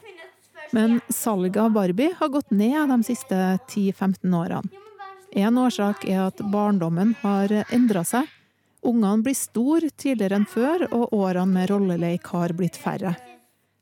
[0.73, 3.37] Men salget av Barbie har gått ned de siste
[3.69, 4.81] 10-15 årene.
[5.37, 8.25] En årsak er at barndommen har endra seg.
[8.81, 13.13] Ungene blir store tidligere enn før, og årene med rolleleik har blitt færre.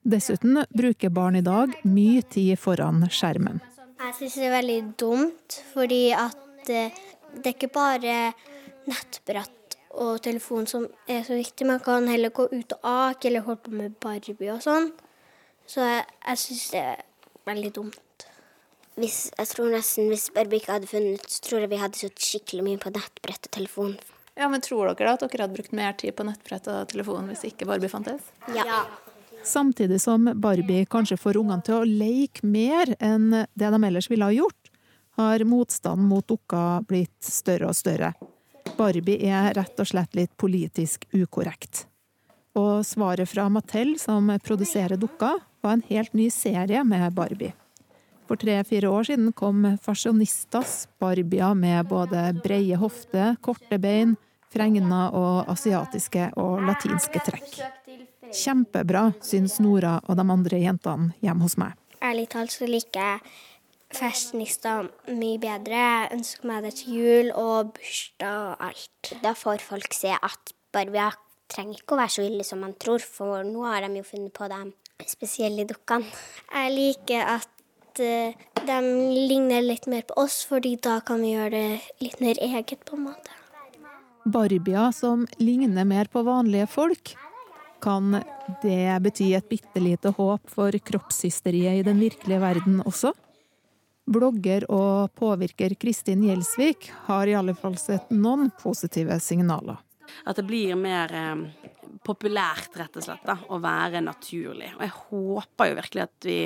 [0.04, 3.64] Dessuten bruker barn i dag mye tid foran skjermen.
[4.02, 6.96] Jeg syns det er veldig dumt, fordi at eh,
[7.36, 8.16] det er ikke bare
[8.90, 11.68] nettbrett og telefon som er så viktig.
[11.70, 14.90] Man kan heller gå ut og ake eller holde på med Barbie og sånn.
[15.70, 17.04] Så jeg, jeg syns det er
[17.50, 18.26] veldig dumt.
[18.98, 22.26] Hvis, jeg tror nesten hvis Barbie ikke hadde funnet, så tror jeg vi hadde sittet
[22.26, 23.94] skikkelig mye på nettbrett og telefon.
[24.40, 27.30] Ja, men Tror dere da at dere hadde brukt mer tid på nettbrett og telefon
[27.30, 28.32] hvis ikke Barbie fantes?
[28.56, 28.82] Ja.
[29.44, 34.28] Samtidig som Barbie kanskje får ungene til å leke mer enn det de ellers ville
[34.28, 34.70] ha gjort,
[35.18, 38.14] har motstanden mot dukka blitt større og større.
[38.78, 41.86] Barbie er rett og slett litt politisk ukorrekt.
[42.58, 47.54] Og svaret fra Mattel, som produserer dukka, var en helt ny serie med Barbie.
[48.28, 54.16] For tre-fire år siden kom Fasjonistas Barbier med både breie hofter, korte bein,
[54.52, 57.62] fregner og asiatiske og latinske trekk.
[58.32, 61.78] Kjempebra, syns Nora og de andre jentene hjemme hos meg.
[62.02, 63.20] Ærlig talt så liker jeg
[63.96, 64.78] fashionista
[65.12, 65.82] mye bedre.
[65.82, 69.14] Jeg ønsker meg det til jul og bursdag og alt.
[69.24, 71.10] Da får folk se at Barbie
[71.52, 74.34] trenger ikke å være så ille som man tror, for nå har de jo funnet
[74.36, 76.08] på de spesielle dukkene.
[76.54, 78.80] Jeg liker at eh, de
[79.28, 82.96] ligner litt mer på oss, fordi da kan vi gjøre det litt mer eget, på
[82.96, 83.41] en måte.
[84.26, 87.16] Barbier som ligner mer på vanlige folk.
[87.82, 88.20] Kan
[88.62, 93.14] det bety et bitte lite håp for kroppshysteriet i den virkelige verden også?
[94.12, 99.80] Blogger og påvirker Kristin Gjelsvik har i alle fall sett noen positive signaler.
[100.28, 101.70] At det blir mer eh,
[102.06, 104.72] populært, rett og slett, da, å være naturlig.
[104.78, 106.40] Og jeg håper jo virkelig at vi,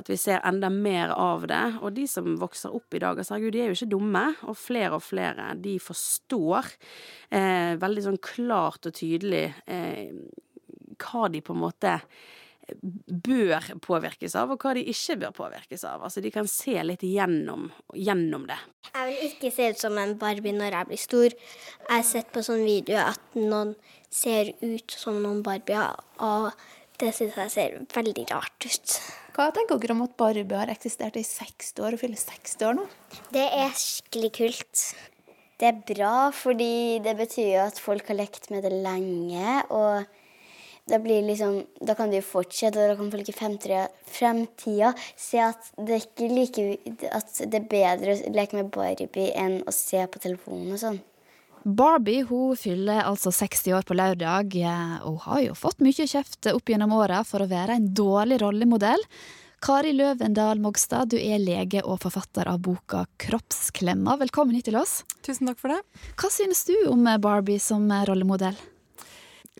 [0.00, 1.64] at vi ser enda mer av det.
[1.82, 4.24] Og de som vokser opp i dag, altså, herregud, de er jo ikke dumme.
[4.48, 6.72] Og flere og flere, de forstår
[7.30, 10.12] eh, veldig sånn klart og tydelig eh,
[10.98, 11.98] hva de på en måte
[12.78, 16.02] bør påvirkes av, og hva de ikke bør påvirkes av.
[16.06, 18.58] Altså De kan se litt gjennom, gjennom det.
[18.92, 21.36] Jeg vil ikke se ut som en Barbie når jeg blir stor.
[21.36, 23.74] Jeg har sett på sånne videoer at noen
[24.10, 26.50] ser ut som noen Barbier, og
[26.98, 28.96] det syns jeg ser veldig rart ut.
[29.36, 32.80] Hva tenker dere om at Barbie har eksistert i 60 år og fyller 60 år
[32.80, 32.88] nå?
[33.34, 34.86] Det er skikkelig kult.
[35.58, 39.62] Det er bra, fordi det betyr jo at folk har lekt med det lenge.
[39.74, 40.06] og
[40.88, 45.42] da, blir liksom, da kan det jo fortsette, og da kan folk i fremtida se
[45.44, 46.66] at det, ikke like,
[47.12, 51.00] at det er bedre å leke med Barbie enn å se på telefonen og sånn.
[51.68, 54.54] Barbie hun fyller altså 60 år på lørdag,
[55.04, 59.04] og har jo fått mye kjeft opp gjennom åra for å være en dårlig rollemodell.
[59.58, 64.20] Kari Løvendal Mogstad, du er lege og forfatter av boka 'Kroppsklemma'.
[64.22, 65.02] Velkommen hit til oss.
[65.26, 65.82] Tusen takk for det.
[66.14, 68.54] Hva synes du om Barbie som rollemodell?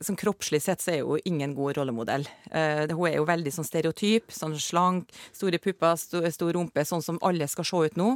[0.04, 2.26] Sånn kroppslig sett så er hun ingen god rollemodell.
[2.52, 4.32] Uh, hun er jo veldig sånn stereotyp.
[4.34, 8.14] Sånn slank, store pupper, stor, stor rumpe, sånn som alle skal se ut nå.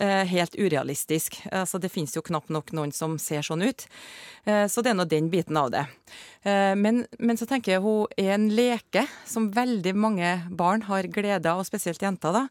[0.00, 1.40] Uh, helt urealistisk.
[1.50, 3.86] Altså, det finnes jo knapt nok noen som ser sånn ut.
[4.48, 5.86] Uh, så det er nå den biten av det.
[6.48, 11.50] Men, men, så tenker jeg hun er en leke som veldig mange barn har glede
[11.50, 12.44] av, og spesielt jenter, da,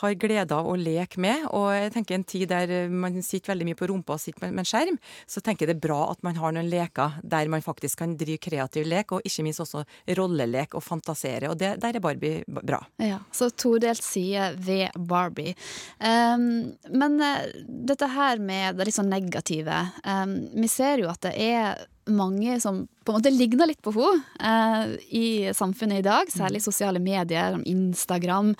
[0.00, 1.44] har glede av å leke med.
[1.54, 4.64] Og jeg tenker en tid der man sitter veldig mye på rumpa og sitter med
[4.64, 4.98] en skjerm,
[5.30, 8.16] så tenker jeg det er bra at man har noen leker der man faktisk kan
[8.18, 9.84] drive kreativ lek, og ikke minst også
[10.18, 11.50] rollelek og fantasere.
[11.50, 12.80] Og det, der er Barbie bra.
[13.02, 15.54] Ja, Så todelt side ved Barbie.
[16.00, 19.80] Um, men uh, dette her med det litt sånn negative.
[20.04, 23.92] Um, vi ser jo at det er mange som på en måte ligner litt på
[23.94, 28.54] henne eh, i samfunnet i dag, særlig sosiale medier, Instagram.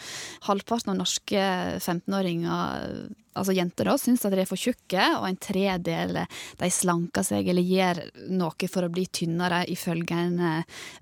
[0.48, 1.44] Halvparten av norske
[1.80, 6.20] 15-åringer altså jenter da, syns at de er for tjukke, og en tredel
[6.60, 8.02] de slanker seg eller gjør
[8.36, 10.38] noe for å bli tynnere, ifølge en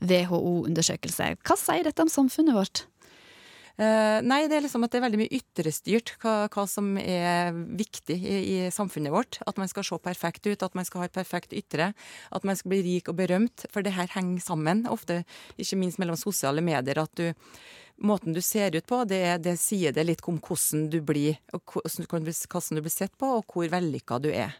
[0.01, 1.35] WHO-undersøkelse.
[1.45, 2.87] Hva sier dette om samfunnet vårt?
[3.81, 7.55] Uh, nei, det er liksom at det er veldig mye ytrestyrt hva, hva som er
[7.79, 9.41] viktig i, i, samfunnet vårt.
[9.49, 11.93] At man skal se perfekt ut, at man skal ha et perfekt ytre.
[12.31, 13.67] At man skal bli rik og berømt.
[13.73, 15.23] For det her henger sammen, ofte
[15.57, 17.01] ikke minst mellom sosiale medier.
[17.03, 17.33] At du
[18.03, 21.63] måten du ser ut på, det, det sier det litt om hvordan du blir, og
[21.77, 24.57] hvordan du blir sett på, og hvor vellykka du er.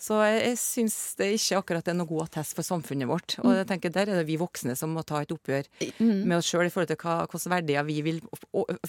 [0.00, 3.34] Så jeg, jeg syns det ikke akkurat er noe god attest for samfunnet vårt.
[3.44, 5.66] Og jeg tenker der er det vi voksne som må ta et oppgjør
[6.00, 6.24] Mm.
[6.24, 8.20] med oss sjøl i forhold til hva, hvilke verdier vi vil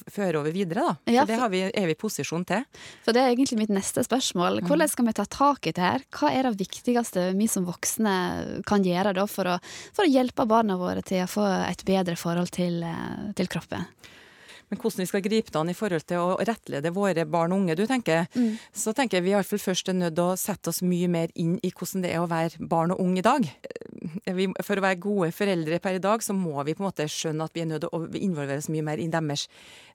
[0.10, 0.86] føre over videre.
[0.88, 0.96] da.
[1.12, 2.64] Ja, For det for- vi, er vi i posisjon til.
[3.04, 4.62] For det er egentlig mitt neste spørsmål.
[4.62, 4.68] Mm.
[4.68, 6.00] Hvordan skal vi ta tak i det her?
[6.12, 9.60] Hva er det viktigste vi som voksne kan gjøre da for å,
[9.94, 13.86] for å hjelpe barna våre til å få et bedre forhold til, eh, til kroppen?
[14.72, 17.60] Men hvordan vi skal gripe det an i forhold til å rettlede våre barn og
[17.66, 18.58] unge, du tenker, Mm.
[18.74, 21.10] så tenker jeg vi i hvert fall først er nødt til å sette oss mye
[21.12, 23.44] mer inn i hvordan det er å være barn og ung i dag.
[23.46, 26.88] Eh, Vi, for å være gode foreldre per i dag, så må vi på en
[26.90, 29.48] måte skjønne at vi er nødt til å involvere oss mye mer i deres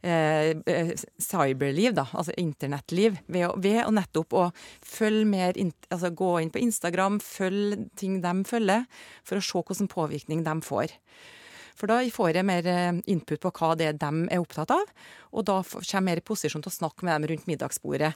[0.02, 4.52] eh, eh, cyberliv, da, altså internettliv, ved ved å nettopp å
[4.84, 5.54] følge mer,
[5.90, 8.84] altså gå inn på Instagram, følge ting de følger,
[9.24, 10.92] for å se hvilken påvirkning de får.
[11.76, 14.84] For da får jeg mer eh, input på hva det er de er opptatt av,
[15.36, 18.14] og da kommer jeg mer i posisjon til å snakke med dem rundt middagsbordet.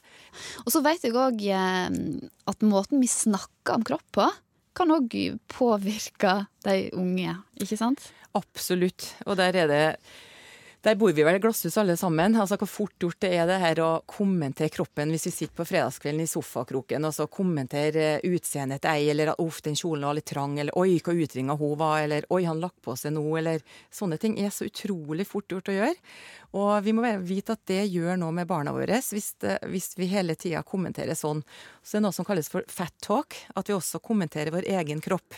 [0.64, 4.30] Og så vet jeg òg at måten vi snakker om kropp på,
[4.76, 5.12] kan òg
[5.50, 8.08] påvirke de unge, ikke sant?
[8.38, 9.10] Absolutt.
[9.26, 9.84] Og der er det
[10.80, 12.32] Der bor vi vel i glasshus alle sammen.
[12.40, 15.66] Altså Hvor fort gjort det er det her å kommentere kroppen hvis vi sitter på
[15.68, 20.30] fredagskvelden i sofakroken og så kommentere utseendet til ei, eller uff, den kjolen var litt
[20.32, 23.60] trang, eller oi, hva utringa hun var, eller oi, han lagt på seg nå, eller
[23.92, 25.92] sånne ting er så utrolig fort gjort å gjøre.
[26.56, 30.08] Og vi må vite at det gjør noe med barna våre hvis, det, hvis vi
[30.10, 31.44] hele tida kommenterer sånn.
[31.82, 35.02] Så det er noe som kalles for fat talk, at vi også kommenterer vår egen
[35.04, 35.36] kropp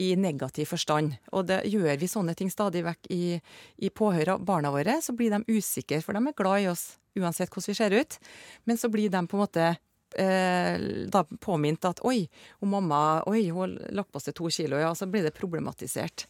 [0.00, 1.16] i negativ forstand.
[1.36, 3.38] Og det gjør vi sånne ting stadig vekk i,
[3.84, 6.86] i påhør av barna våre, så blir de usikre, for de er glad i oss
[7.16, 8.18] uansett hvordan vi ser ut.
[8.64, 9.68] Men så blir de på en måte
[10.16, 10.76] eh,
[11.12, 12.26] da påminnet at oi,
[12.60, 16.26] hun mamma oi, hun lagt på seg to kilo, ja, så blir det problematisert.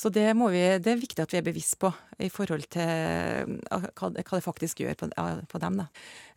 [0.00, 1.90] Så det, vi, det er viktig at vi er bevisst på
[2.24, 5.08] i forhold til eh, hva, det- faktisk gjør på,
[5.50, 5.80] på dem.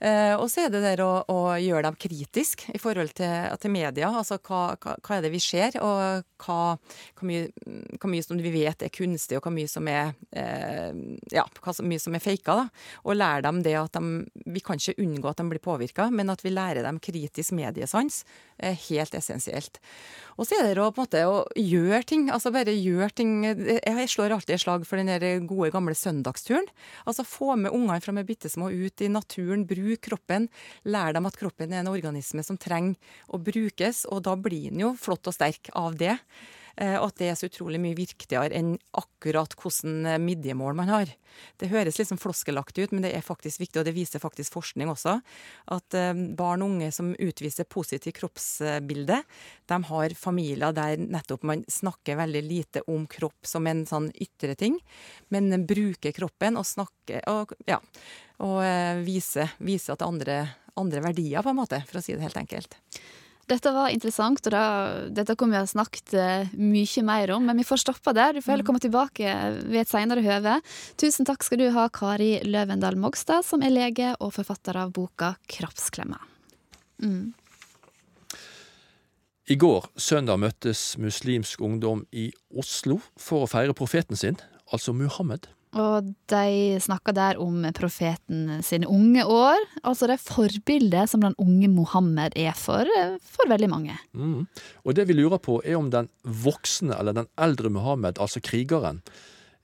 [0.03, 3.71] Eh, og så er det der å, å gjøre dem kritisk i forhold til, til
[3.71, 4.09] media.
[4.11, 6.57] Altså hva, hva, hva er det vi ser, og hva,
[7.23, 7.47] mye,
[8.03, 10.91] mye som vi vet er kunstig, og hva mye som er, eh,
[11.31, 11.45] ja,
[11.87, 12.57] mye som er faka.
[13.07, 14.23] Og lære dem det at de,
[14.57, 18.23] vi kan ikke unngå at de blir påvirka, men at vi lærer dem kritisk mediesans
[18.61, 19.79] helt essensielt.
[20.37, 22.25] Og så er det å, på en måte, å gjøre ting.
[22.33, 23.33] altså Bare gjøre ting.
[23.45, 26.65] Jeg slår alltid et slag for den gode, gamle søndagsturen.
[27.05, 30.49] Altså Få med ungene fra de er bitte små ut i naturen, bruk kroppen.
[30.89, 32.97] Lær dem at kroppen er en organisme som trenger
[33.29, 36.17] å brukes, og da blir den jo flott og sterk av det.
[36.81, 40.89] Eh, Og at det er så utrolig mye viktigere enn akkurat hvordan eh, midjemål man
[40.89, 41.11] har.
[41.61, 44.89] Det høres litt floskelagt ut, men det er faktisk viktig, og det viser faktisk forskning
[44.89, 45.19] også,
[45.75, 49.21] at eh, barn og unge som utviser positivt kroppsbilde,
[49.69, 54.57] de har familier der nettopp man snakker veldig lite om kropp som en sånn ytre
[54.57, 54.79] ting,
[55.33, 57.79] men bruker kroppen og snakker og, ja,
[58.43, 58.61] og
[59.05, 60.37] viser, viser at det er andre,
[60.79, 62.77] andre verdier, på en måte, for å si det helt enkelt.
[63.51, 64.65] Dette var interessant, og da,
[65.11, 68.37] dette kommer vi å snakket eh, mye mer om, men vi får stoppe der.
[68.37, 69.35] Du får heller komme tilbake
[69.67, 70.59] ved et senere høve.
[70.99, 75.33] Tusen takk skal du ha, Kari Løvendal Mogstad, som er lege og forfatter av boka
[75.51, 76.21] Kroppsklemma.
[77.03, 77.33] Mm.
[79.51, 84.39] I går, søndag, møttes muslimsk ungdom i Oslo for å feire profeten sin,
[84.71, 85.49] altså Muhammed.
[85.73, 91.69] Og de snakker der om profeten sine unge år, altså det forbildet som den unge
[91.71, 92.89] Mohammed er for,
[93.25, 93.97] for veldig mange.
[94.13, 94.45] Mm.
[94.85, 99.01] Og det vi lurer på er om den voksne eller den eldre Mohammed, altså krigeren,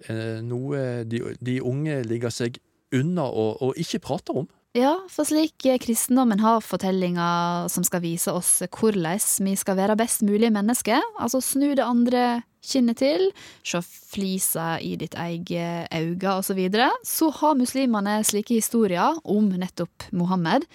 [0.07, 2.57] eh, noe de, de unge ligger seg
[2.95, 4.49] unna og, og ikke prater om.
[4.77, 10.21] Ja, for slik kristendommen har fortellinger som skal vise oss hvordan vi skal være best
[10.21, 13.31] mulige mennesker, altså snu det andre kinnet til,
[13.65, 19.49] se flisa i ditt eget øye osv., så, videre, så har muslimene slike historier om
[19.49, 20.67] nettopp Mohammed.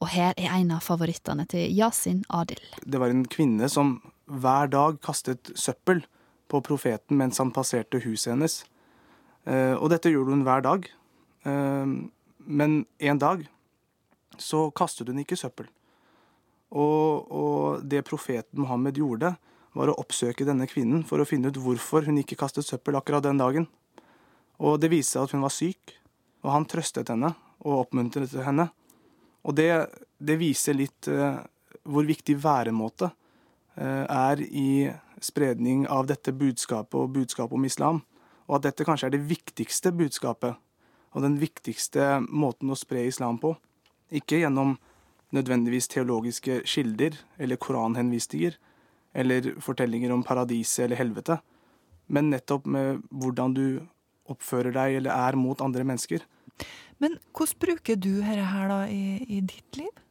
[0.00, 2.64] Og her er en av favorittene til Yasin Adil.
[2.80, 6.00] Det var en kvinne som hver dag kastet søppel
[6.48, 8.62] på profeten mens han passerte huset hennes.
[9.44, 10.88] Eh, Og dette gjorde hun hver dag.
[12.44, 13.46] Men en dag
[14.38, 15.68] så kastet hun ikke søppel.
[16.74, 19.34] Og, og det profeten Mohammed gjorde,
[19.74, 23.24] var å oppsøke denne kvinnen for å finne ut hvorfor hun ikke kastet søppel akkurat
[23.26, 23.66] den dagen.
[24.62, 25.96] Og det viste seg at hun var syk,
[26.44, 27.32] og han trøstet henne
[27.64, 28.68] og oppmuntret henne.
[29.44, 29.68] Og det,
[30.18, 31.40] det viser litt eh,
[31.90, 34.68] hvor viktig væremåte eh, er i
[35.24, 38.02] spredning av dette budskapet og budskapet om islam.
[38.46, 40.60] Og at dette kanskje er det viktigste budskapet
[41.14, 43.54] og den viktigste måten å spre islam på.
[44.14, 44.76] Ikke gjennom
[45.34, 48.58] nødvendigvis teologiske kilder eller koranhenvisninger
[49.14, 51.38] eller fortellinger om paradiset eller helvete,
[52.10, 53.66] men nettopp med hvordan du
[54.30, 56.24] oppfører deg eller er mot andre mennesker.
[57.02, 60.03] Men hvordan bruker du dette her da i, i ditt liv?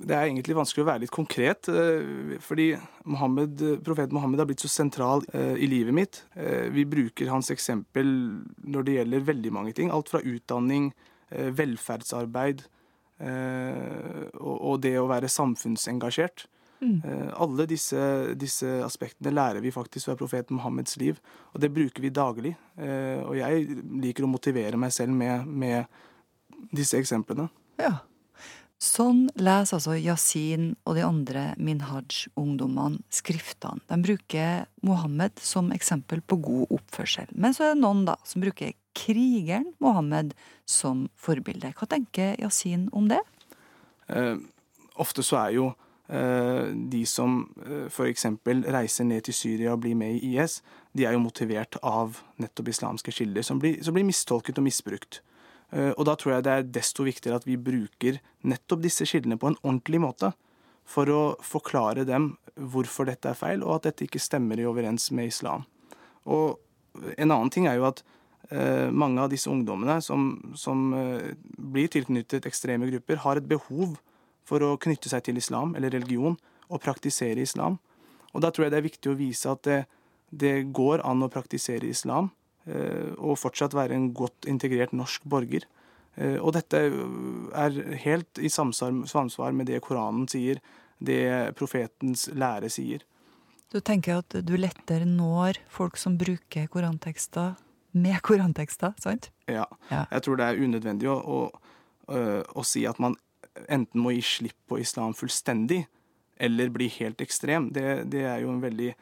[0.00, 2.72] Det er egentlig vanskelig å være litt konkret, eh, fordi
[3.12, 6.22] Mohammed, profeten Mohammed har blitt så sentral eh, i livet mitt.
[6.34, 8.08] Eh, vi bruker hans eksempel
[8.64, 9.92] når det gjelder veldig mange ting.
[9.92, 10.92] Alt fra utdanning,
[11.32, 12.66] velferdsarbeid
[13.22, 16.42] og det å være samfunnsengasjert.
[16.82, 16.98] Mm.
[17.40, 18.02] Alle disse,
[18.36, 21.22] disse, aspektene lærer vi faktisk fra profeten Mohammeds liv,
[21.54, 22.52] og det bruker vi daglig.
[22.82, 27.48] Og jeg liker å motivere meg selv med, med disse eksemplene.
[27.80, 28.02] Ja.
[28.82, 33.78] Sånn leser altså Yasin og de andre Minhaj-ungdommene skriftene.
[33.86, 37.30] De bruker Mohammed som eksempel på god oppførsel.
[37.30, 40.34] Men så er det noen da som bruker krigeren Mohammed
[40.66, 41.70] som forbilde.
[41.78, 43.22] Hva tenker Yasin om det?
[44.10, 44.34] Eh,
[44.98, 45.70] ofte så er jo
[46.10, 48.32] eh, de som eh, f.eks.
[48.66, 50.58] reiser ned til Syria og blir med i IS,
[50.90, 55.22] de er jo motivert av nettopp islamske kilder, som blir, som blir mistolket og misbrukt.
[55.72, 59.38] Eh, og da tror jeg det er desto viktigere at vi bruker nettopp disse kildene
[59.40, 60.32] på en ordentlig måte.
[60.88, 65.10] For å forklare dem hvorfor dette er feil, og at dette ikke stemmer i overens
[65.14, 65.64] med islam.
[66.28, 66.58] Og
[67.16, 68.02] en annen ting er jo at
[68.50, 73.96] eh, mange av disse ungdommene som, som eh, blir tilknyttet ekstreme grupper, har et behov
[74.44, 76.36] for å knytte seg til islam eller religion
[76.68, 77.78] og praktisere islam.
[78.32, 79.80] Og da tror jeg det er viktig å vise at det,
[80.28, 85.64] det går an å praktisere islam og fortsatt være en godt integrert norsk borger.
[86.20, 86.82] Eh, og dette
[87.56, 90.60] er helt i samsvar med det Koranen sier,
[91.02, 93.02] det profetens lære sier.
[93.72, 97.56] Du tenker at du lettere når folk som bruker korantekster
[97.96, 99.30] med korantekster, sant?
[99.48, 99.64] Ja.
[99.88, 100.04] ja.
[100.12, 101.40] Jeg tror det er unødvendig å, å,
[102.08, 103.16] å, si at man
[103.68, 105.82] enten må gi slipp på islam fullstendig,
[106.42, 107.70] eller bli helt ekstrem.
[107.72, 108.92] Det, det er jo en veldig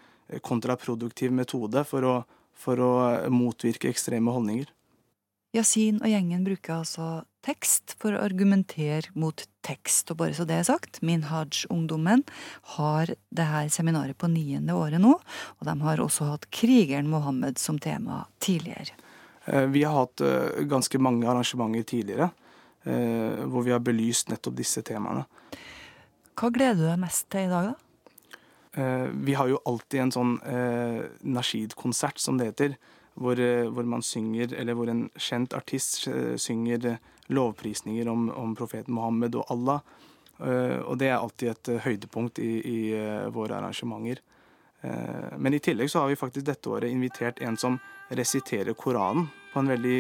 [0.46, 2.14] kontraproduktiv metode for å
[2.61, 2.92] for å
[3.32, 4.68] motvirke ekstreme holdninger.
[5.56, 7.06] Yasin og gjengen bruker altså
[7.42, 10.12] tekst for å argumentere mot tekst.
[10.12, 12.22] Og bare så det er sagt, Minhaj-ungdommen
[12.76, 17.58] har det her seminaret på niende året nå, og de har også hatt krigeren Mohammed
[17.58, 18.94] som tema tidligere.
[19.50, 22.30] Eh, vi har hatt eh, ganske mange arrangementer tidligere
[22.84, 25.24] eh, hvor vi har belyst nettopp disse temaene.
[26.38, 27.89] Hva gleder du deg mest til i dag, da?
[28.73, 32.77] Eh, vi har jo alltid en sånn eh, Nasheed-konsert, som det heter,
[33.18, 36.07] hvor, eh, hvor, man synger, eller hvor en kjent artist
[36.39, 36.99] synger
[37.31, 39.83] lovprisninger om, om profeten Mohammed og Allah.
[40.41, 42.79] Og det er alltid et høydepunkt i, i
[43.29, 44.23] våre arrangementer.
[45.37, 47.77] Men i tillegg så har vi faktisk dette året invitert en som
[48.09, 49.99] resiterer Koranen på en veldig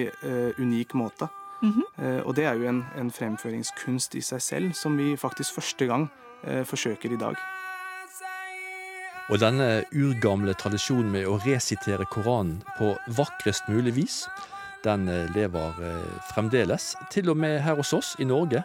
[0.56, 1.28] unik måte.
[1.60, 2.22] Mm -hmm.
[2.24, 6.08] Og det er jo en, en, fremføringskunst i seg selv, som vi faktisk første gang
[6.64, 7.36] forsøker i dag.
[9.30, 14.16] Og denne urgamle tradisjonen med å resitere Koranen på vakrest mulig vis,
[14.82, 18.64] den eh, lever eh, fremdeles, til og med her hos oss i Norge,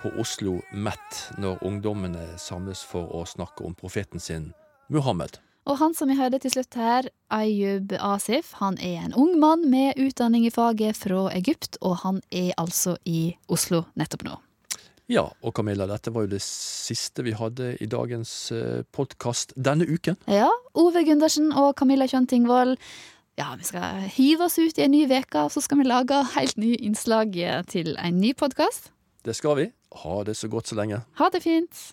[0.00, 4.54] på Oslo Met, når ungdommene samles for å snakke om profeten sin,
[4.88, 5.36] Muhammed.
[5.68, 9.68] Og han som vi hørte til slutt her, Ayub Asif, han er en ung mann
[9.68, 14.40] med utdanning i faget fra Egypt, og han er altså i Oslo nettopp nå.
[15.10, 19.88] Ja, og Camilla, dette var jo det siste vi hadde i dagens eh, podkast denne
[19.88, 20.14] uken.
[20.30, 20.46] Ja.
[20.78, 22.76] Ove Gundersen og Camilla Kjønn Tingvold.
[23.40, 26.20] Ja, vi skal hive oss ut i en ny uke, og så skal vi lage
[26.36, 27.34] helt nye innslag
[27.72, 28.92] til en ny podkast.
[29.26, 29.66] Det skal vi.
[30.04, 31.02] Ha det så godt så lenge.
[31.18, 31.88] Ha det fint.